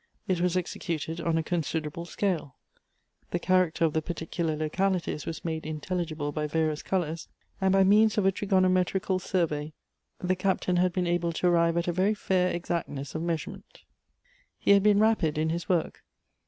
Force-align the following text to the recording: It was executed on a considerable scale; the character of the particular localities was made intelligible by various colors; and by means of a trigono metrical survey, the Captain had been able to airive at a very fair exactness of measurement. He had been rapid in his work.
It 0.27 0.41
was 0.41 0.57
executed 0.57 1.21
on 1.21 1.37
a 1.37 1.43
considerable 1.43 2.05
scale; 2.05 2.55
the 3.29 3.37
character 3.37 3.85
of 3.85 3.93
the 3.93 4.01
particular 4.01 4.55
localities 4.57 5.27
was 5.27 5.45
made 5.45 5.63
intelligible 5.63 6.31
by 6.31 6.47
various 6.47 6.81
colors; 6.81 7.27
and 7.61 7.71
by 7.71 7.83
means 7.83 8.17
of 8.17 8.25
a 8.25 8.31
trigono 8.31 8.67
metrical 8.71 9.19
survey, 9.19 9.73
the 10.17 10.35
Captain 10.35 10.77
had 10.77 10.91
been 10.91 11.05
able 11.05 11.31
to 11.33 11.45
airive 11.45 11.77
at 11.77 11.87
a 11.87 11.93
very 11.93 12.15
fair 12.15 12.49
exactness 12.49 13.13
of 13.13 13.21
measurement. 13.21 13.83
He 14.57 14.71
had 14.71 14.81
been 14.81 14.97
rapid 14.99 15.37
in 15.37 15.49
his 15.51 15.69
work. 15.69 16.01